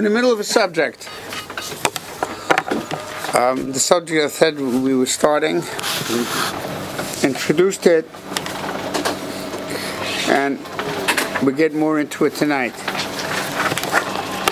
[0.00, 1.10] in the middle of a subject.
[3.36, 5.56] Um, the subject I said we were starting,
[7.22, 8.08] introduced it,
[10.30, 10.58] and
[11.44, 12.72] we get more into it tonight.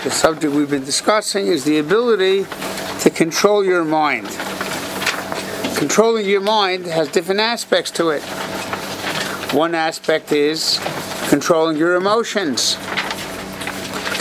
[0.05, 2.45] The subject we've been discussing is the ability
[3.01, 4.29] to control your mind.
[5.79, 8.23] Controlling your mind has different aspects to it.
[9.55, 10.79] One aspect is
[11.31, 12.77] controlling your emotions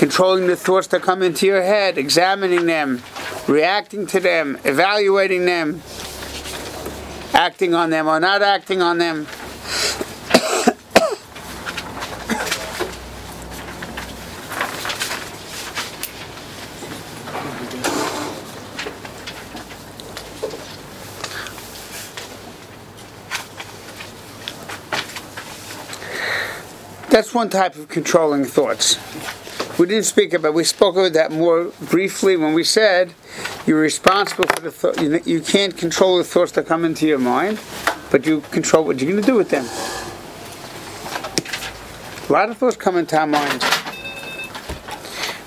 [0.08, 3.04] controlling the thoughts that come into your head, examining them,
[3.46, 5.82] reacting to them, evaluating them,
[7.34, 9.28] acting on them or not acting on them.
[27.10, 28.96] That's one type of controlling thoughts.
[29.78, 30.56] We didn't speak about.
[30.56, 33.14] We spoke about that more briefly when we said
[33.68, 35.00] you're responsible for the thought.
[35.28, 37.60] You, can't control the thoughts that come into your mind,
[38.10, 39.66] but you control what you're going to do with them.
[42.28, 43.62] A lot of thoughts come into our mind.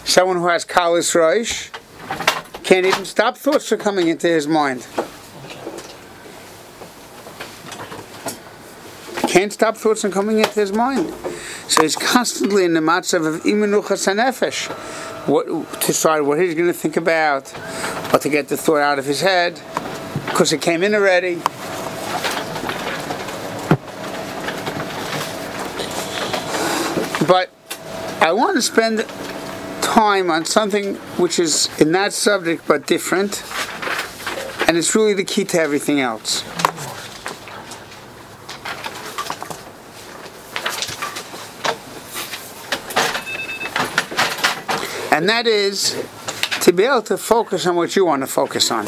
[0.05, 1.71] Someone who has kalis roish
[2.63, 4.87] can't even stop thoughts from coming into his mind.
[9.29, 11.13] Can't stop thoughts from coming into his mind.
[11.71, 14.69] So he's constantly in the matzav of imenuchas hanefesh.
[15.29, 17.55] What to decide what he's going to think about,
[18.13, 19.63] or to get the thought out of his head,
[20.27, 21.37] because it came in already.
[27.29, 27.51] But
[28.21, 29.07] I want to spend
[29.81, 33.45] time on something which is in that subject but different,
[34.67, 36.43] and it's really the key to everything else.
[45.11, 46.07] And that is
[46.63, 48.87] to be able to focus on what you want to focus on.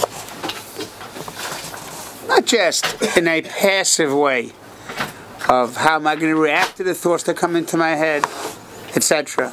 [2.29, 4.53] Not just in a passive way
[5.49, 8.25] of how am I going to react to the thoughts that come into my head,
[8.95, 9.53] etc.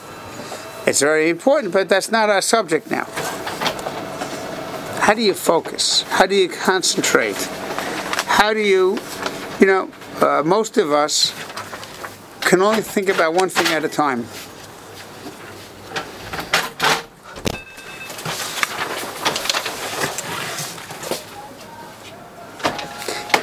[0.85, 3.05] It's very important, but that's not our subject now.
[5.01, 6.03] How do you focus?
[6.03, 7.35] How do you concentrate?
[8.27, 8.99] How do you,
[9.59, 9.89] you know,
[10.21, 11.33] uh, most of us
[12.41, 14.25] can only think about one thing at a time.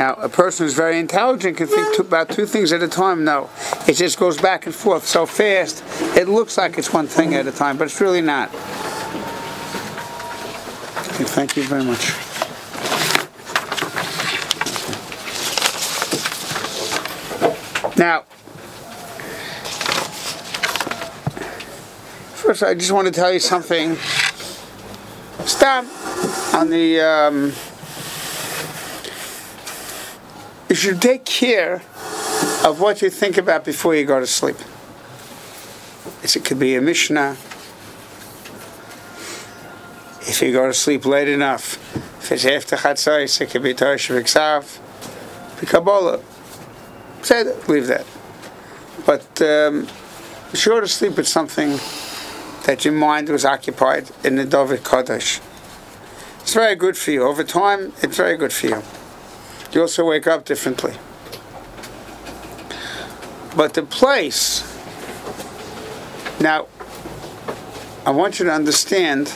[0.06, 3.24] Now, a person who's very intelligent can think about two things at a time.
[3.24, 3.50] No,
[3.88, 5.82] it just goes back and forth so fast.
[6.16, 8.48] It looks like it's one thing at a time, but it's really not.
[11.08, 12.12] Okay, thank you very much.
[17.98, 18.20] Now,
[22.36, 23.96] first, I just want to tell you something.
[25.46, 25.84] Stop
[26.54, 27.00] on the.
[27.00, 27.52] Um,
[30.76, 31.76] you should take care
[32.62, 34.58] of what you think about before you go to sleep.
[36.22, 37.34] It could be a Mishnah.
[40.28, 41.78] If you go to sleep late enough,
[42.22, 44.78] if it's after Chatzos, it could be Torah Shaviksav,
[45.58, 46.20] be Kabbalah.
[47.22, 48.04] Say that, leave that.
[49.06, 49.88] But um,
[50.52, 51.78] sure to sleep with something
[52.66, 55.40] that your mind was occupied in the davar Kodesh.
[56.42, 57.22] It's very good for you.
[57.22, 58.82] Over time, it's very good for you.
[59.76, 60.94] You also wake up differently.
[63.54, 64.64] But the place,
[66.40, 66.68] now,
[68.06, 69.34] I want you to understand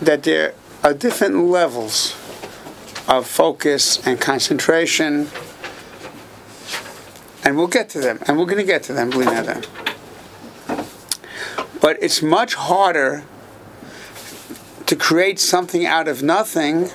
[0.00, 2.16] that there are different levels
[3.06, 5.28] of focus and concentration,
[7.44, 9.62] and we'll get to them, and we're going to get to them, them.
[11.80, 13.22] But it's much harder
[14.86, 16.90] to create something out of nothing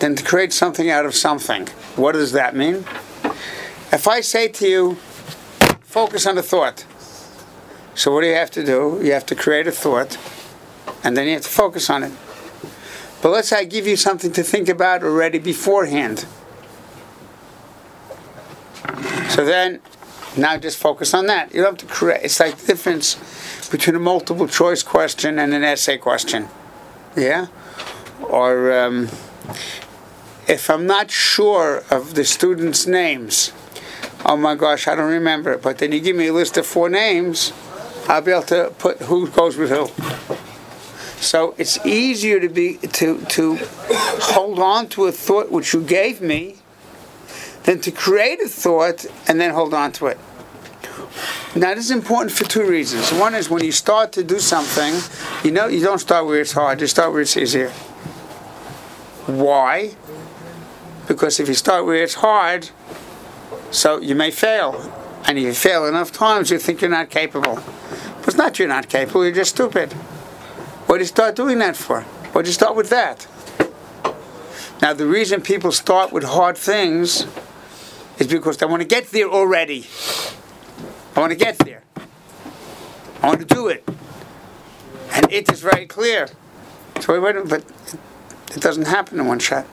[0.00, 1.66] than to create something out of something.
[1.96, 2.84] What does that mean?
[3.90, 4.94] If I say to you,
[5.82, 6.84] focus on a thought.
[7.94, 9.00] So what do you have to do?
[9.02, 10.18] You have to create a thought,
[11.02, 12.12] and then you have to focus on it.
[13.20, 16.26] But let's say I give you something to think about already beforehand.
[19.30, 19.80] So then,
[20.36, 21.52] now just focus on that.
[21.52, 22.22] You don't have to create.
[22.22, 23.16] It's like the difference
[23.70, 26.48] between a multiple choice question and an essay question.
[27.16, 27.48] Yeah?
[28.22, 29.08] Or um,
[30.48, 33.52] if I'm not sure of the students' names,
[34.24, 36.66] oh my gosh, I don't remember it, but then you give me a list of
[36.66, 37.52] four names,
[38.08, 39.88] I'll be able to put who goes with who.
[41.20, 43.58] So it's easier to be to to
[44.32, 46.56] hold on to a thought which you gave me
[47.64, 50.18] than to create a thought and then hold on to it.
[51.54, 53.12] Now this is important for two reasons.
[53.12, 54.94] One is when you start to do something,
[55.44, 57.70] you know you don't start where it's hard, you start where it's easier.
[59.26, 59.94] Why?
[61.08, 62.68] Because if you start where it's hard,
[63.70, 64.92] so you may fail.
[65.24, 67.54] And if you fail enough times, you think you're not capable.
[68.18, 69.94] But it's not you're not capable, you're just stupid.
[70.86, 72.02] What do you start doing that for?
[72.32, 73.26] What do you start with that?
[74.80, 77.26] Now, the reason people start with hard things
[78.18, 79.86] is because they want to get there already.
[81.16, 81.82] I want to get there.
[83.22, 83.82] I want to do it.
[85.12, 86.28] And it is very clear.
[87.00, 87.64] So wait, wait, but
[88.54, 89.66] it doesn't happen in one shot.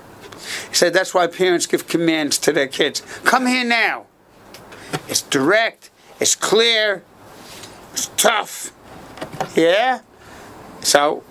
[0.69, 3.01] He said that's why parents give commands to their kids.
[3.23, 4.05] Come here now.
[5.07, 5.89] It's direct,
[6.19, 7.03] it's clear,
[7.93, 8.71] it's tough.
[9.55, 10.01] Yeah?
[10.81, 11.23] So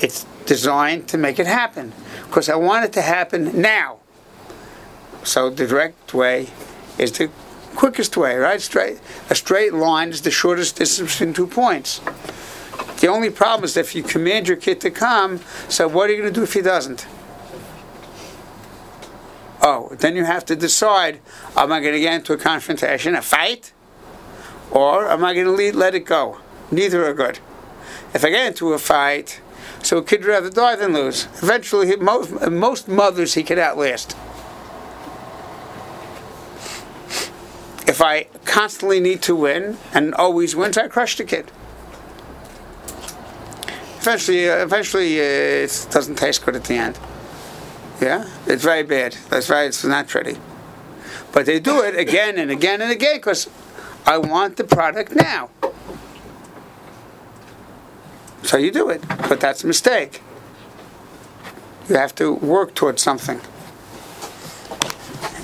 [0.00, 1.92] it's designed to make it happen.
[2.26, 3.98] Because I want it to happen now.
[5.24, 6.48] So the direct way
[6.98, 7.30] is the
[7.74, 8.60] quickest way, right?
[8.60, 8.98] Straight
[9.30, 12.00] a straight line is the shortest distance between two points.
[13.00, 16.22] The only problem is if you command your kid to come, so what are you
[16.22, 17.06] going to do if he doesn't?
[19.60, 21.20] Oh, then you have to decide:
[21.56, 23.72] Am I going to get into a confrontation, a fight,
[24.70, 26.38] or am I going to let it go?
[26.70, 27.40] Neither are good.
[28.14, 29.40] If I get into a fight,
[29.82, 31.28] so a kid rather die than lose.
[31.42, 34.16] Eventually, most most mothers he could outlast.
[37.86, 41.50] If I constantly need to win and always wins, I crush the kid.
[44.00, 46.98] Eventually, eventually, uh, it doesn't taste good at the end.
[48.00, 49.16] Yeah, it's very bad.
[49.28, 50.38] That's why It's not pretty.
[51.32, 53.48] But they do it again and again and again because
[54.06, 55.50] I want the product now.
[58.42, 60.22] So you do it, but that's a mistake.
[61.88, 63.40] You have to work towards something.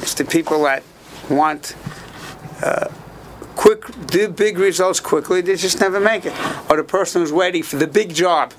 [0.00, 0.82] It's the people that
[1.28, 1.74] want
[2.62, 2.88] uh,
[3.56, 6.32] quick, do big results quickly, they just never make it.
[6.70, 8.52] Or the person who's waiting for the big job,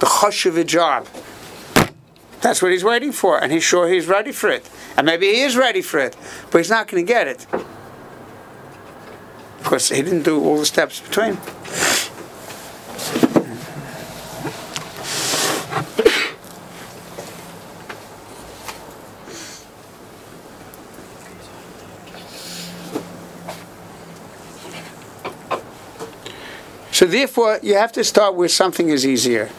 [0.00, 1.06] the hush of a job.
[2.40, 4.68] That's what he's waiting for, and he's sure he's ready for it.
[4.96, 6.16] And maybe he is ready for it,
[6.50, 7.46] but he's not going to get it.
[9.58, 11.36] Because he didn't do all the steps between.
[26.92, 29.50] So therefore, you have to start with something is easier.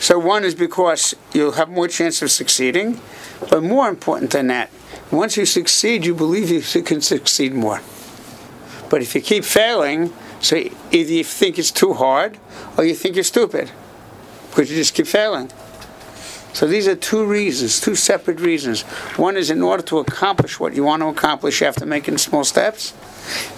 [0.00, 2.98] So one is because you'll have more chance of succeeding,
[3.50, 4.70] but more important than that,
[5.12, 7.82] once you succeed, you believe you can succeed more.
[8.88, 12.38] But if you keep failing, so either you think it's too hard
[12.78, 13.70] or you think you're stupid
[14.48, 15.50] because you just keep failing.
[16.54, 18.82] So these are two reasons, two separate reasons.
[19.16, 22.08] One is in order to accomplish what you want to accomplish, you have to make
[22.08, 22.94] in small steps.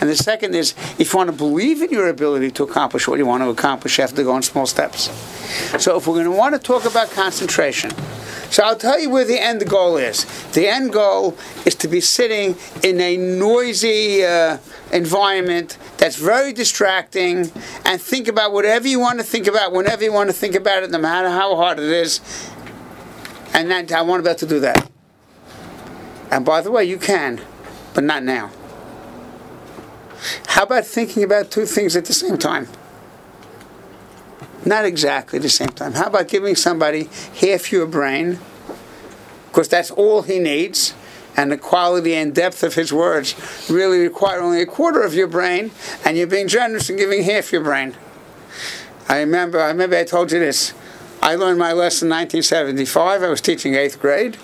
[0.01, 3.19] And the second is, if you want to believe in your ability to accomplish what
[3.19, 5.11] you want to accomplish, you have to go in small steps.
[5.83, 7.91] So if we're going to want to talk about concentration,
[8.53, 10.27] so I'll tell you where the end goal is.
[10.53, 14.59] The end goal is to be sitting in a noisy uh,
[14.93, 17.51] environment that's very distracting
[17.87, 20.83] and think about whatever you want to think about whenever you want to think about
[20.83, 22.21] it, no matter how hard it is.
[23.55, 24.91] And that, I want able to do that.
[26.31, 27.41] And by the way, you can,
[27.95, 28.51] but not now.
[30.47, 32.69] How about thinking about two things at the same time?
[34.65, 35.93] Not exactly the same time.
[35.93, 37.09] How about giving somebody
[37.41, 38.39] half your brain?
[39.49, 40.95] Because that's all he needs.
[41.37, 43.35] And the quality and depth of his words
[43.71, 45.71] really require only a quarter of your brain,
[46.05, 47.97] and you're being generous and giving half your brain.
[49.09, 50.75] I remember, I remember I told you this.
[51.23, 53.23] I learned my lesson in 1975.
[53.23, 54.37] I was teaching eighth grade.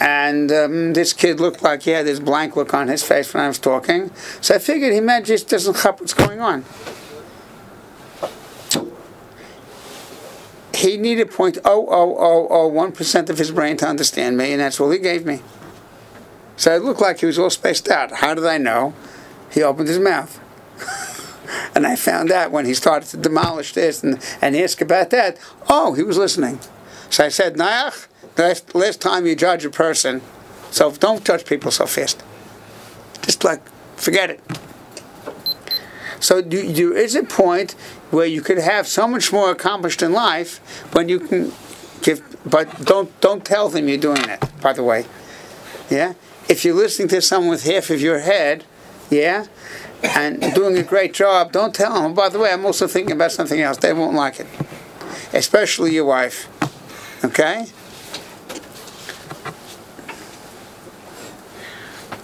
[0.00, 3.42] And um, this kid looked like he had this blank look on his face when
[3.42, 4.12] I was talking.
[4.40, 6.64] So I figured he meant just doesn't cut what's going on.
[10.74, 15.42] He needed 0.00001% of his brain to understand me, and that's all he gave me.
[16.56, 18.12] So it looked like he was all spaced out.
[18.12, 18.94] How did I know?
[19.50, 20.40] He opened his mouth.
[21.74, 25.38] and I found out when he started to demolish this and, and ask about that,
[25.68, 26.60] oh, he was listening.
[27.10, 28.07] So I said, Noach,
[28.38, 30.22] last, last time you judge a person,
[30.70, 32.22] so don't judge people so fast.
[33.22, 33.60] Just like,
[33.96, 34.40] forget it.
[36.20, 37.72] So do, there is a point
[38.10, 40.58] where you could have so much more accomplished in life
[40.92, 41.52] when you can
[42.02, 44.42] give, but don't don't tell them you're doing it.
[44.60, 45.06] By the way,
[45.90, 46.14] yeah.
[46.48, 48.64] If you're listening to someone with half of your head,
[49.10, 49.46] yeah,
[50.02, 52.14] and doing a great job, don't tell them.
[52.14, 53.76] By the way, I'm also thinking about something else.
[53.76, 54.46] They won't like it,
[55.32, 56.48] especially your wife.
[57.24, 57.66] Okay.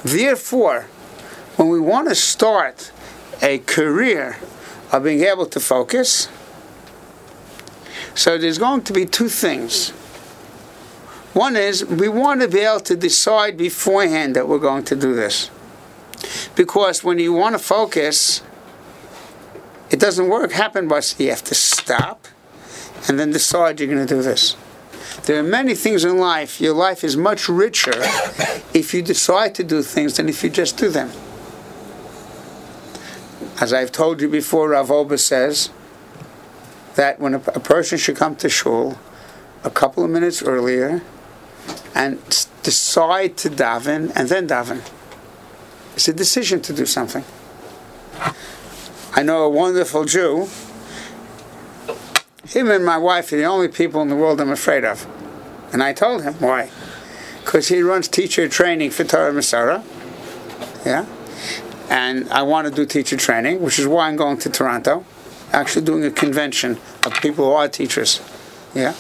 [0.04, 0.82] Therefore,
[1.56, 2.92] when we want to start
[3.42, 4.37] a career
[4.92, 6.28] of being able to focus,
[8.14, 9.90] so there's going to be two things.
[11.32, 15.14] One is we want to be able to decide beforehand that we're going to do
[15.14, 15.50] this.
[16.54, 18.42] Because when you want to focus,
[19.90, 22.28] it doesn't work happen by so you have to stop
[23.08, 24.54] and then decide you're going to do this.
[25.23, 26.61] There are many things in life.
[26.61, 27.94] Your life is much richer
[28.75, 31.11] if you decide to do things than if you just do them.
[33.61, 35.71] As I've told you before, Rav Wolbe says
[36.97, 38.99] that when a, a person should come to shul
[39.62, 41.02] a couple of minutes earlier
[41.94, 42.18] and
[42.62, 44.83] decide to daven and then daven.
[45.94, 47.25] It's a decision to do something.
[49.16, 50.49] I know a wonderful Jew
[52.47, 55.07] him and my wife are the only people in the world I'm afraid of.
[55.73, 56.71] And I told him why.
[57.45, 59.83] Because he runs teacher training for Torah Umesorah.
[60.85, 61.07] Yeah.
[61.91, 65.05] And I want to do teacher training, which is why I'm going to Toronto.
[65.53, 68.21] Actually doing a convention of people who are teachers.
[68.75, 68.95] Yeah.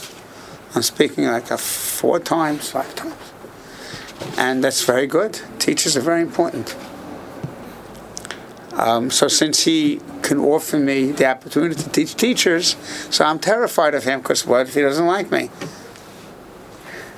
[0.74, 3.14] I'm speaking like a four times, five times.
[4.36, 5.40] And that's very good.
[5.58, 6.76] Teachers are very important.
[8.72, 12.76] Um, so since he can offer me the opportunity to teach teachers,
[13.10, 15.50] so I'm terrified of him because what if he doesn't like me?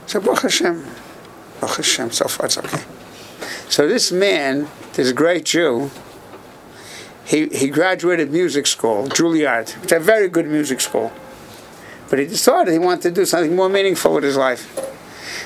[0.06, 0.84] So Baruch Hashem,
[1.60, 2.82] Baruch Hashem, so far it's okay.
[3.68, 5.90] So this man, this great Jew,
[7.24, 11.12] he, he graduated music school, Juilliard, which is a very good music school.
[12.10, 14.64] But he decided he wanted to do something more meaningful with his life.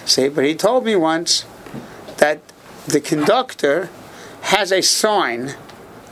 [0.04, 1.44] See, but he told me once
[2.18, 2.40] that
[2.86, 3.88] the conductor
[4.42, 5.54] has a sign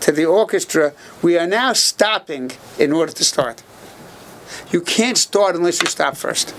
[0.01, 3.63] to the orchestra, we are now stopping in order to start.
[4.71, 6.55] You can't start unless you stop first.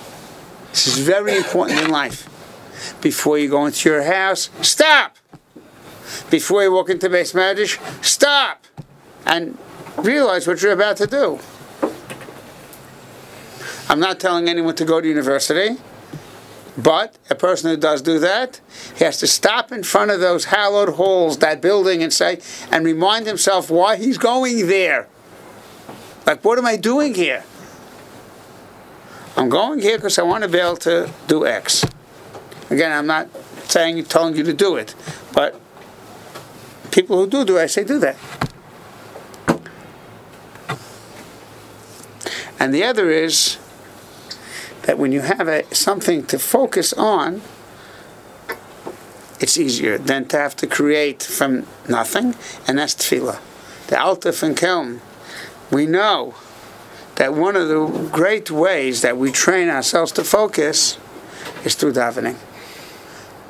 [0.72, 2.27] This is very important in life.
[3.01, 5.17] Before you go into your house, stop.
[6.29, 8.65] Before you walk into beis medrash, stop,
[9.25, 9.58] and
[9.98, 11.39] realize what you're about to do.
[13.89, 15.77] I'm not telling anyone to go to university.
[16.81, 18.62] But a person who does do that,
[18.95, 22.39] he has to stop in front of those hallowed halls, that building, and say,
[22.71, 25.09] and remind himself why he's going there.
[26.25, 27.43] Like, what am I doing here?
[29.36, 31.86] I'm going here because I want to be able to do X.
[32.69, 33.27] Again, I'm not
[33.63, 34.95] saying, telling you to do it,
[35.33, 35.59] but
[36.91, 38.15] people who do do it, I say do that.
[42.57, 43.57] And the other is
[44.89, 47.43] that when you have a, something to focus on,
[49.39, 52.34] it's easier than to have to create from nothing,
[52.67, 53.39] and that's tefillah.
[53.86, 55.00] The Alta and Kelm,
[55.72, 56.34] we know
[57.17, 60.98] that one of the great ways that we train ourselves to focus
[61.63, 62.38] is through davening.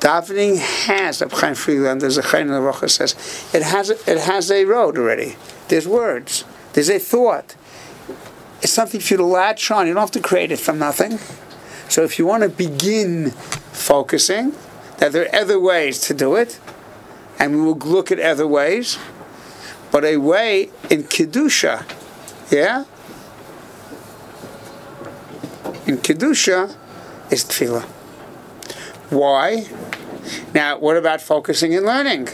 [0.00, 3.14] Davening has, Chaim Friedlander, there's a Chaim Rocha says,
[3.54, 5.36] it has, it has a road already.
[5.68, 6.44] There's words.
[6.74, 7.56] There's a thought.
[8.62, 9.86] It's something for you to latch on.
[9.86, 11.18] You don't have to create it from nothing.
[11.88, 14.54] So if you want to begin focusing,
[14.98, 16.60] that there are other ways to do it,
[17.38, 18.98] and we will look at other ways.
[19.90, 21.84] But a way in Kedusha,
[22.50, 22.84] yeah?
[25.86, 26.76] In Kedusha
[27.32, 27.84] is tefillah.
[29.08, 29.66] Why?
[30.54, 32.28] Now, what about focusing and learning?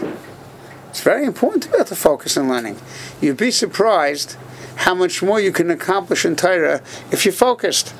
[0.90, 2.76] It's very important to be able to focus and learning.
[3.20, 4.36] You'd be surprised
[4.76, 7.94] how much more you can accomplish in Torah if you're focused.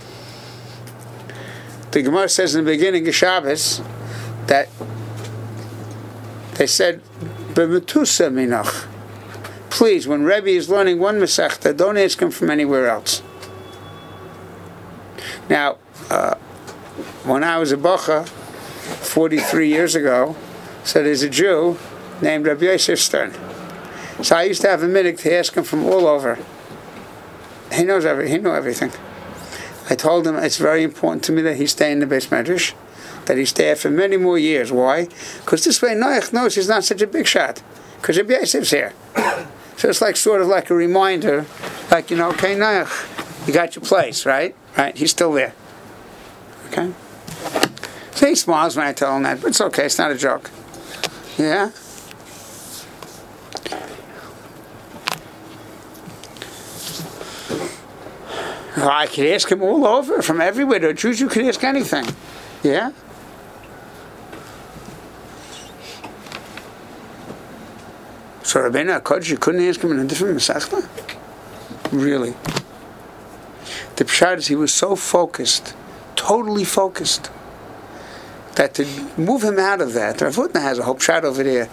[1.92, 3.80] The Gemara says in the beginning of Shabbos
[4.46, 4.68] that
[6.54, 7.02] they said.
[9.70, 13.22] Please, when Rebbe is learning one Masechta, don't ask him from anywhere else.
[15.48, 15.78] Now,
[16.10, 16.34] uh,
[17.24, 20.36] when I was a Bacha, 43 years ago,
[20.84, 21.78] so there's a Jew
[22.20, 23.32] named Rabbi Yosef Stern.
[24.22, 26.38] So I used to have a minute to ask him from all over.
[27.72, 28.92] He knows every, he knew everything.
[29.88, 32.74] I told him it's very important to me that he stay in the beis medrash,
[33.26, 34.72] that he stay for many more years.
[34.72, 35.08] Why?
[35.40, 37.62] Because this way Noach knows he's not such a big shot.
[38.00, 38.92] Because Rabbi Yosef's here.
[39.76, 41.46] so it's like sort of like a reminder,
[41.90, 44.54] like, you know, okay, Noach, you got your place, right?
[44.76, 44.96] Right?
[44.96, 45.54] He's still there.
[46.68, 46.92] Okay?
[48.12, 50.50] So he smiles when I tell him that, but it's okay, it's not a joke.
[51.38, 51.70] Yeah?
[58.76, 60.78] I could ask him all over, from everywhere.
[60.80, 62.04] To Jews, you could ask anything.
[62.62, 62.92] Yeah?
[68.42, 70.86] So Rabbeinu HaKodesh, you couldn't ask him in a different Masechta?
[71.90, 72.34] Really?
[73.96, 75.74] The Pshat is he was so focused,
[76.14, 77.30] totally focused,
[78.56, 78.84] that to
[79.16, 81.68] move him out of that, Rav has a whole Pshat over there,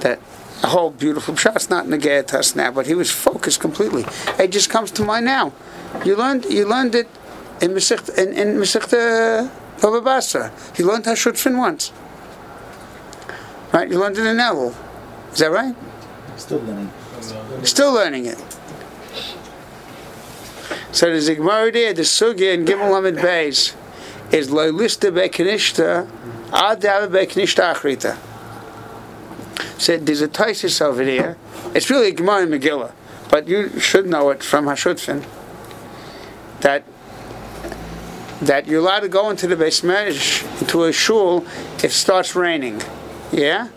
[0.00, 0.18] that
[0.62, 4.04] a whole beautiful Pshat, it's not negate us now, but he was focused completely.
[4.38, 5.52] It just comes to mind now.
[6.04, 7.08] You learned, you learned it
[7.60, 9.50] in Masechta, in, in Masechta
[9.80, 10.52] Baba Basra.
[10.76, 11.92] You learned Hashutfin once.
[13.72, 13.88] Right?
[13.88, 14.74] You learned it in Elul.
[15.32, 15.74] Is that right?
[16.36, 16.92] Still learning.
[17.62, 18.38] Still learning it.
[20.92, 23.74] So the Gemara there, the Sugya in Gimel Lamed Beis
[24.32, 26.08] is Lo Lista Bekanishta
[26.52, 28.16] Ad Dava Bekanishta Achrita.
[29.78, 31.36] So there's a Taisis over there.
[31.74, 32.92] It's really a Gemara in Megillah,
[33.30, 35.24] but you should know it from Hashutfin
[36.60, 36.84] that
[38.40, 41.44] that you're allowed to go into the Medrash, into a shul,
[41.76, 42.80] if it starts raining.
[43.32, 43.68] Yeah?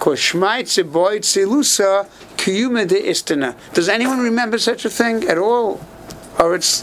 [0.00, 0.38] Does
[3.88, 5.80] anyone remember such a thing at all?
[6.38, 6.82] Or it's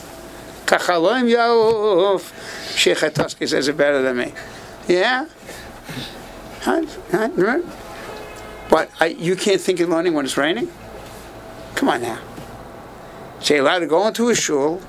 [0.65, 2.33] Kachaloim Yauf.
[2.75, 2.97] Sheikh
[3.47, 4.33] says it better than me.
[4.87, 5.27] Yeah?
[8.69, 10.69] But I, you can't think of learning when it's raining?
[11.75, 12.19] Come on now.
[13.39, 14.81] So you're allowed to go into a shul,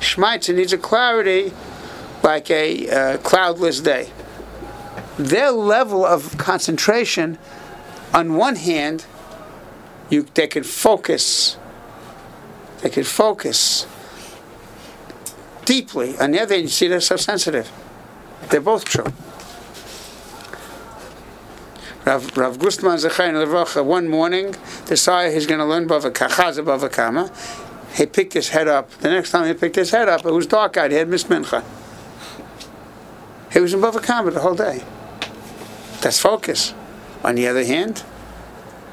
[0.00, 1.52] Shmaitza needs a clarity
[2.22, 4.10] like a uh, cloudless day.
[5.18, 7.38] Their level of concentration,
[8.12, 9.06] on one hand,
[10.10, 11.56] you they can focus.
[12.82, 13.86] They can focus
[15.64, 16.18] deeply.
[16.18, 17.70] On the other hand, you see they're so sensitive.
[18.50, 19.12] They're both true.
[22.04, 24.54] Rav, Rav Gustman Zechayin Levracha, one morning,
[24.86, 27.30] decided he's going to learn Bava Kachaza Bava Kama.
[27.94, 28.90] He picked his head up.
[28.90, 30.90] The next time he picked his head up, it was dark out.
[30.90, 31.62] He had missed Mincha.
[33.52, 34.82] He was in Bava Kama the whole day.
[36.00, 36.74] That's focus.
[37.22, 38.02] On the other hand,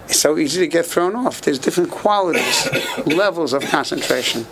[0.06, 1.42] it's so easy to get thrown off.
[1.42, 2.68] There's different qualities,
[3.06, 4.46] levels of concentration.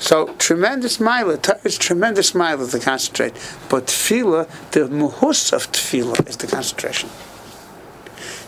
[0.00, 3.34] So tremendous milah, is tremendous milah to concentrate.
[3.68, 7.10] But tefillah, the muhus of tefillah is the concentration.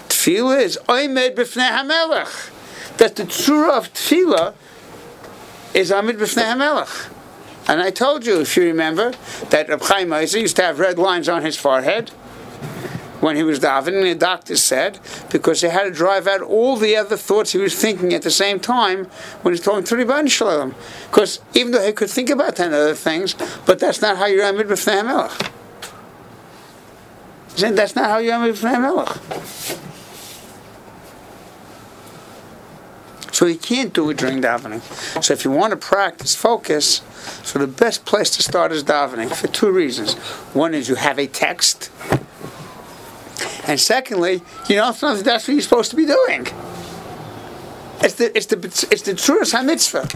[0.09, 2.51] Tefillah is oimed b'fnei hamelech.
[2.97, 4.55] That the tzura of tefillah
[5.75, 7.13] is amid b'fnei hamelech.
[7.69, 9.13] And I told you, if you remember,
[9.51, 12.11] that Reb Chaim Ozer used to have red lines on his forehead
[13.23, 14.03] when he was davening.
[14.03, 14.99] The doctor said
[15.31, 18.31] because he had to drive out all the other thoughts he was thinking at the
[18.31, 19.05] same time
[19.43, 20.75] when he's talking to Ribono Shel Olam.
[21.09, 24.45] Because even though he could think about ten other things, but that's not how you're
[24.45, 25.53] amid b'fnei Melech.
[27.57, 29.79] That's not how you're amid b'fnei Melech.
[33.33, 34.83] So you can't do it during davening.
[35.23, 37.03] So if you want to practice focus,
[37.45, 40.15] so the best place to start is davening for two reasons.
[40.55, 41.91] One is you have a text,
[43.67, 46.47] and secondly, you know that's what you're supposed to be doing.
[48.01, 48.57] It's the it's the
[48.91, 50.09] it's the truest mitzvah.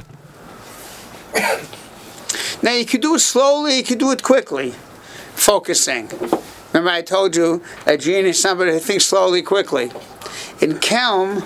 [2.63, 4.71] Now you can do it slowly, you can do it quickly,
[5.35, 6.09] focusing.
[6.73, 9.85] Remember, I told you a genius is somebody who thinks slowly, quickly.
[10.61, 11.45] In Kelm,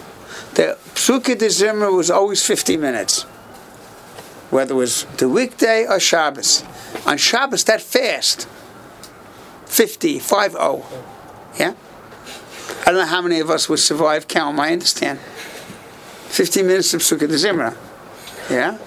[0.54, 3.22] the Pesukei de Zimra was always 50 minutes,
[4.50, 6.64] whether it was the weekday or Shabbos.
[7.06, 8.48] On Shabbos, that fast,
[9.66, 10.86] 50, 5 0.
[11.58, 11.74] Yeah?
[12.80, 15.18] I don't know how many of us would survive Kelm, I understand.
[15.18, 17.76] 15 minutes of Sukkah de Zimra.
[18.48, 18.78] Yeah?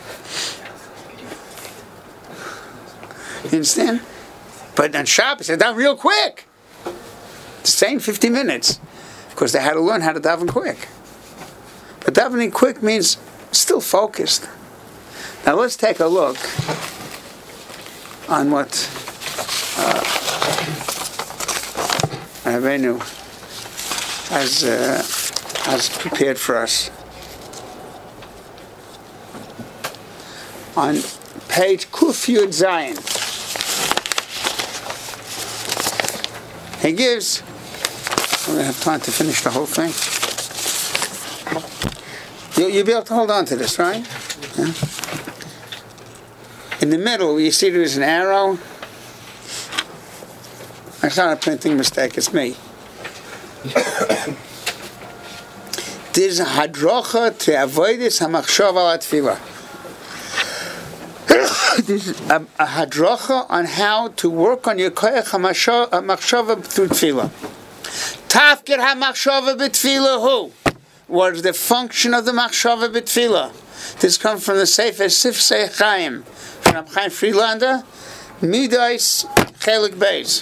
[3.43, 4.01] You understand?
[4.75, 6.45] But on Shabbos, they're done real quick.
[7.61, 8.79] The same 50 minutes.
[9.29, 10.87] Because they had to learn how to daven quick.
[12.03, 13.17] But davening quick means
[13.51, 14.49] still focused.
[15.45, 16.37] Now let's take a look
[18.29, 18.71] on what
[19.77, 20.01] uh,
[22.45, 23.22] Rabbeinu
[24.33, 24.97] has, uh,
[25.69, 26.89] has prepared for us.
[30.75, 30.95] On
[31.49, 32.97] page Kuf Yud Zayin,
[36.81, 37.41] he gives,
[38.47, 39.93] going to have time to finish the whole thing.
[42.57, 44.03] You, you'll be able to hold on to this, right?
[44.57, 44.73] Yeah.
[46.81, 48.57] In the middle, you see there's an arrow.
[51.03, 52.55] It's not a printing mistake, it's me.
[56.13, 59.39] There's a hadrocha to avoid this hamachshava al tefillah.
[61.87, 67.29] There's a, a hadrocha on how to work on your koyach hamachshava through tefillah.
[68.29, 70.51] Tafkid hamachshava b'tefillah who?
[71.07, 73.99] what is the function of the machshava b'tefillah?
[73.99, 77.83] This comes from the Sefer Sifsei Chaim from Chaim Friedlander,
[78.39, 79.25] Midais
[79.59, 80.41] Chelik Beis.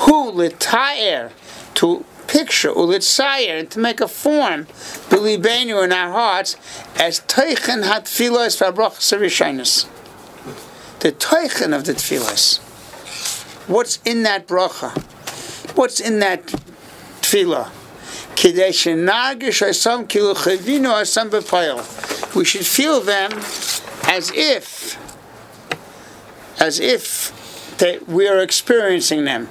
[0.00, 1.30] Who litayer
[1.74, 4.64] to picture ulitzayer and to make a form
[5.10, 6.56] beliebenu in our hearts
[6.98, 9.86] as teichen hat tefillas v'abrachas rishinus.
[11.00, 12.58] The teichen of the tefillas.
[13.68, 14.98] What's in that bracha?
[15.76, 16.46] What's in that
[17.20, 17.70] tefillah?
[22.34, 23.32] We should feel them
[24.08, 24.96] as if,
[26.58, 29.50] as if that we are experiencing them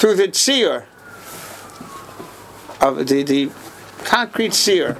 [0.00, 0.86] through the tzir
[2.80, 3.50] of the, the
[3.98, 4.94] concrete seer.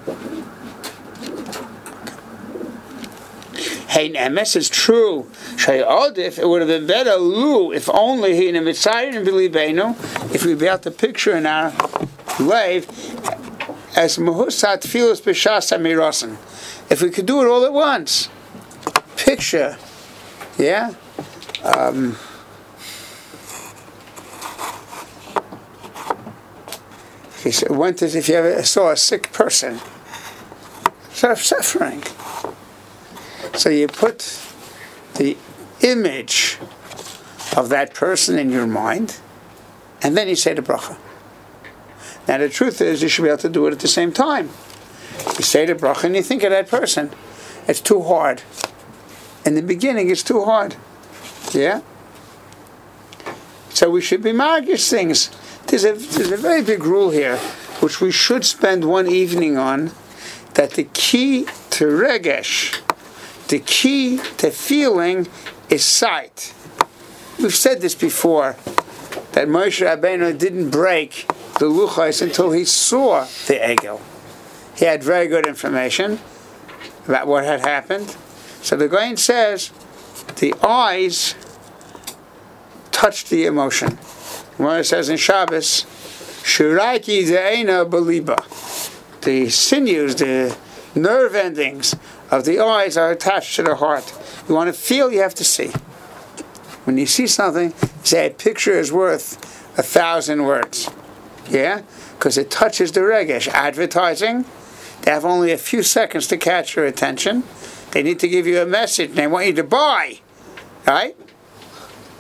[3.89, 5.31] Hey, Emes is true.
[5.57, 9.97] Shayodif, it would have been better, Lu, if only he in a Mitzrayim and Bilibenu,
[10.35, 11.71] if we built the picture in our
[12.39, 12.87] life
[13.97, 16.37] as Mahusat Filos Bishas Amirosan.
[16.91, 18.29] If we could do it all at once.
[19.17, 19.79] Picture,
[20.59, 20.93] yeah?
[21.65, 22.19] Um,
[27.43, 29.81] He said, went as if you ever saw a sick person
[31.23, 32.03] of suffering.
[33.55, 34.41] So you put
[35.15, 35.37] the
[35.83, 36.59] image
[37.57, 39.19] of that person in your mind,
[40.03, 40.97] and then you say the bracha.
[42.29, 44.51] Now the truth is, you should be able to do it at the same time.
[45.37, 47.11] You say the bracha and you think of that person.
[47.67, 48.43] It's too hard.
[49.45, 50.77] In the beginning, it's too hard.
[51.53, 51.81] Yeah?
[53.71, 55.31] So we should be magic things.
[55.71, 57.37] There's a, there's a very big rule here,
[57.79, 59.93] which we should spend one evening on,
[60.55, 62.81] that the key to regesh,
[63.47, 65.29] the key to feeling,
[65.69, 66.53] is sight.
[67.39, 68.57] We've said this before,
[69.31, 71.29] that Moshe Rabbeinu didn't break
[71.61, 74.01] the luchos until he saw the egel.
[74.75, 76.19] He had very good information
[77.07, 78.17] about what had happened.
[78.61, 79.71] So the Gaon says
[80.35, 81.37] the eyes
[82.91, 84.01] touched the emotion.
[84.63, 85.85] It says in Shabbos,
[86.43, 88.45] Shiraki Ze'ena Beliba.
[89.23, 90.57] The sinews, the
[90.95, 91.97] nerve endings
[92.31, 94.13] of the eyes are attached to the heart.
[94.49, 95.69] You want to feel, you have to see.
[96.85, 99.39] When you see something, say a picture is worth
[99.79, 100.91] a thousand words.
[101.49, 101.83] Yeah?
[102.19, 103.49] Because it touches the regesh.
[103.49, 104.45] Advertising,
[105.03, 107.45] they have only a few seconds to catch your attention.
[107.93, 109.13] They need to give you a message.
[109.13, 110.21] They want you to buy.
[110.87, 111.17] Right?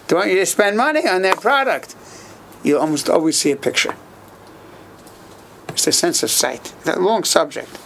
[0.08, 1.94] They want you to spend money on their product
[2.62, 3.94] you almost always see a picture.
[5.68, 6.74] It's the sense of sight.
[6.84, 7.78] That long subject.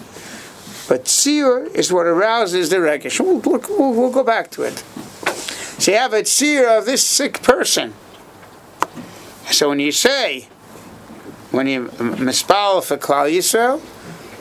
[0.89, 3.21] But seer is what arouses the regish.
[3.21, 4.79] We'll, we'll, we'll, go back to it.
[5.79, 7.95] So you have a seer of this sick person.
[9.51, 10.49] So when you say,
[11.51, 13.81] when you mispal for Klal Yisrael,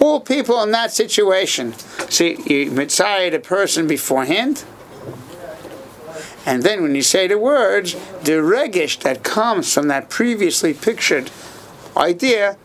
[0.02, 1.74] all people in that situation,
[2.10, 4.66] see, you mitzvah the person beforehand,
[6.46, 11.32] and then when you say the words, the regish that comes from that previously pictured
[11.96, 12.58] idea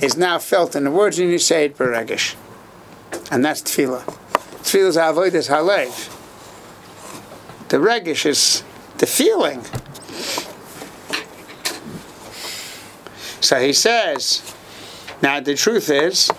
[0.00, 2.34] is now felt in the words, and you say it beregish.
[3.30, 4.04] And that's tefillah.
[4.62, 6.10] Tefillah is avodas halev.
[7.68, 8.64] The regish is
[8.98, 9.62] the feeling.
[13.40, 14.54] So he says,
[15.22, 16.30] now the truth is,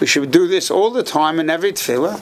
[0.00, 2.20] we should do this all the time in every tefillah.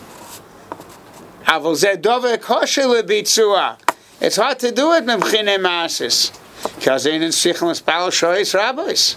[4.21, 6.33] It's hard to do it memchine masis.
[6.77, 9.17] Because in sichel spal shoyis rabbis.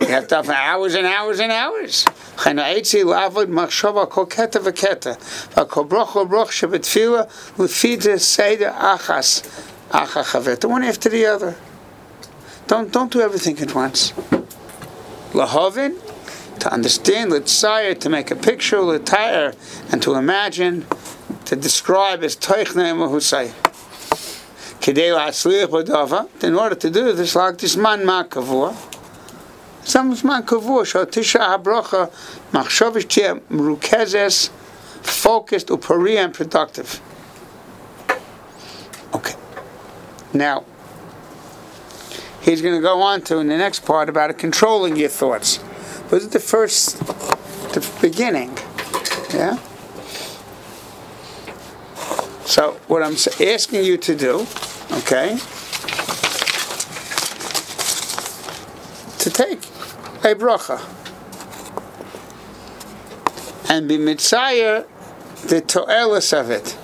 [0.00, 2.04] You have to have hours and hours and hours.
[2.36, 5.18] Chena eitzi lavod machshava kol keta v'keta.
[5.54, 6.84] V'kol broch o broch chavet.
[10.68, 11.56] One after the other.
[12.66, 14.12] Don't, don't do everything at once.
[15.32, 15.96] Lahovin,
[16.60, 19.54] to understand, desire to make a picture, letire,
[19.90, 20.86] and to imagine,
[21.46, 23.52] to describe as toichne mahusay.
[26.42, 28.74] In order to do this, like this man makavur,
[29.84, 32.10] some man kavur, tisha habrocha,
[32.52, 34.48] machshavish tia mrukezes,
[35.02, 37.00] focused, upari, and productive.
[39.14, 39.34] Okay.
[40.32, 40.64] Now,
[42.40, 45.58] he's going to go on to in the next part about controlling your thoughts.
[46.10, 46.98] This is the first,
[47.72, 48.58] the beginning.
[49.32, 49.56] Yeah?
[52.44, 54.40] So, what I'm asking you to do,
[54.90, 55.38] okay,
[59.18, 59.60] to take
[60.24, 60.80] a bracha
[63.70, 64.86] and be mitzayir
[65.46, 66.76] the to'elis of it.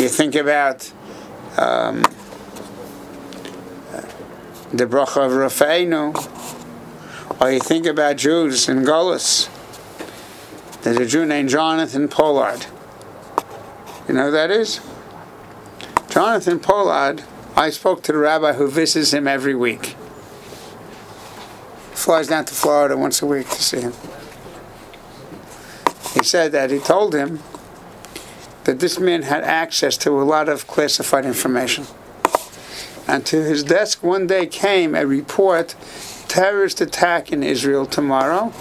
[0.00, 0.92] You think about
[1.56, 2.04] um,
[4.72, 6.14] the bracha of Rafeinu,
[7.40, 9.48] or you think about Jews in Golis.
[10.82, 12.66] There's a Jew named Jonathan Pollard.
[14.06, 14.80] You know who that is?
[16.08, 17.24] Jonathan Pollard,
[17.56, 19.96] I spoke to the rabbi who visits him every week.
[21.92, 23.92] Flies down to Florida once a week to see him.
[26.14, 27.40] He said that he told him
[28.64, 31.86] that this man had access to a lot of classified information.
[33.10, 35.74] And to his desk one day came a report
[36.28, 38.52] terrorist attack in Israel tomorrow.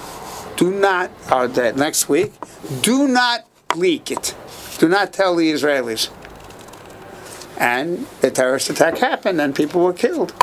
[0.58, 2.34] Do not, or that next week,
[2.82, 4.36] do not leak it.
[4.80, 6.10] Do not tell the Israelis.
[7.60, 10.34] And the terrorist attack happened and people were killed.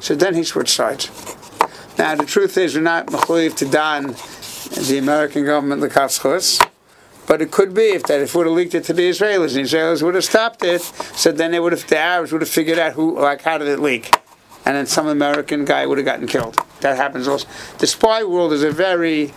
[0.00, 1.08] So then he switched sides.
[1.96, 4.16] Now the truth is we're not mechuyev to don
[4.88, 6.60] the American government the kafschus.
[7.26, 9.62] But it could be if that if would have leaked it to the Israelis, the
[9.62, 12.78] Israelis would have stopped it, so then they would have the Arabs would have figured
[12.78, 14.14] out who like how did it leak,
[14.64, 16.58] and then some American guy would have gotten killed.
[16.80, 17.48] That happens also.
[17.78, 19.32] The spy world is a very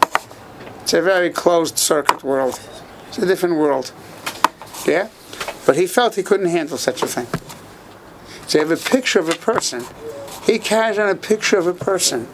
[0.82, 2.60] it's a very closed circuit world.
[3.10, 3.92] It's a different world.
[4.86, 5.10] Yeah?
[5.66, 7.28] But he felt he couldn't handle such a thing.
[8.48, 9.84] So you have a picture of a person.
[10.46, 12.30] He carries on a picture of a person.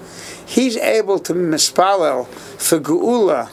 [0.46, 3.50] He's able to mispalel for geula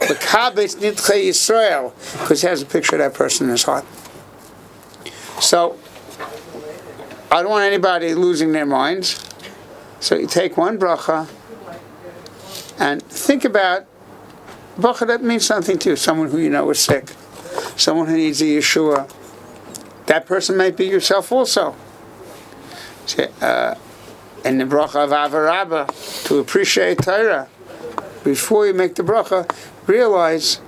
[0.00, 3.84] L'kabetz nidchei Yisrael, because he has a picture of that person in his heart.
[5.40, 5.78] So,
[7.30, 9.22] I don't want anybody losing their minds.
[10.00, 11.28] So you take one bracha
[12.78, 13.86] and think about
[14.78, 15.96] bracha that means something to you.
[15.96, 17.08] Someone who you know is sick,
[17.76, 19.10] someone who needs a Yeshua.
[20.06, 21.74] That person might be yourself also.
[23.40, 23.74] Uh,
[24.44, 25.88] and the bracha of Ahava Rabba
[26.24, 27.48] to appreciate Torah
[28.22, 29.50] before you make the bracha,
[29.86, 30.60] realize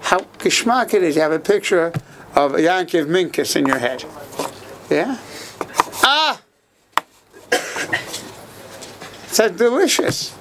[0.00, 1.16] how geschmack it is.
[1.16, 1.92] You have a picture
[2.34, 4.04] of Yankiv Minkus in your head.
[4.90, 5.18] Yeah?
[6.02, 6.40] Ah!
[9.34, 10.36] It's delicious.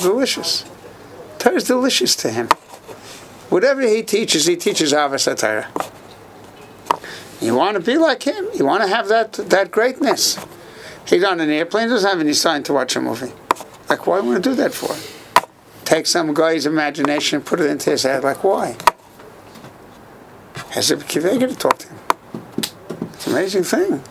[0.00, 0.64] Delicious.
[1.38, 2.48] Torah is delicious to him.
[3.50, 5.68] Whatever he teaches, he teaches Avos Torah.
[7.40, 8.48] You want to be like him.
[8.54, 10.38] You want to have that that greatness.
[11.06, 13.32] He's on an airplane, doesn't have any sign to watch a movie.
[13.88, 15.21] Like, why would I do that for?
[15.92, 18.24] Take some guy's imagination and put it into his head.
[18.24, 18.76] Like, why?
[20.70, 21.98] Has a kivega to talk to him.
[23.12, 24.02] It's an amazing thing.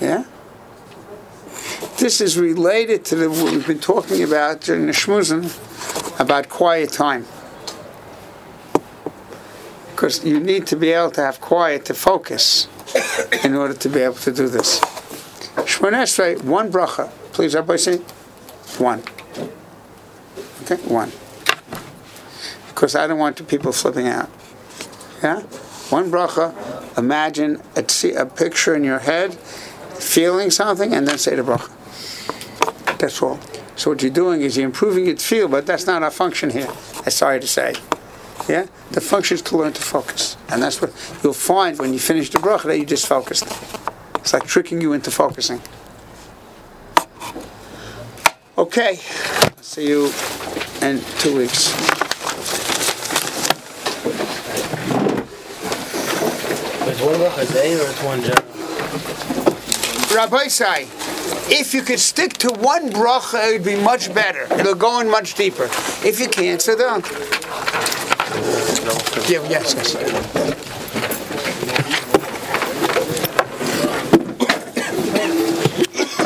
[0.00, 0.24] Yeah?
[1.98, 5.50] This is related to the, what we've been talking about during the shmuzin
[6.20, 7.26] about quiet time.
[9.90, 12.68] Because you need to be able to have quiet to focus
[13.42, 14.78] in order to be able to do this.
[15.66, 17.10] Shmonesrei, one bracha.
[17.32, 17.96] Please, everybody say
[18.78, 19.02] one.
[20.70, 21.10] Okay, one.
[22.68, 24.30] Because I don't want people flipping out.
[25.22, 25.40] Yeah?
[25.90, 27.84] One bracha, imagine a,
[28.22, 31.68] a picture in your head, feeling something, and then say the bracha.
[32.98, 33.40] That's all.
[33.74, 36.68] So what you're doing is you're improving your feel, but that's not our function here.
[37.04, 37.74] I'm sorry to say.
[38.48, 38.66] Yeah?
[38.92, 40.36] The function is to learn to focus.
[40.50, 40.92] And that's what
[41.24, 43.44] you'll find when you finish the bracha that you just focused.
[44.16, 45.60] It's like tricking you into focusing.
[48.56, 49.00] Okay.
[49.70, 50.10] See you
[50.82, 51.74] in two weeks.
[56.88, 58.44] It's one rock a day or it's one general?
[60.14, 60.88] Rabbi say,
[61.52, 64.46] if you could stick to one bracha, it would be much better.
[64.58, 65.68] It'll go in much deeper.
[66.04, 67.04] If you can't, sit don't.
[69.28, 70.49] Yeah, yes, yes.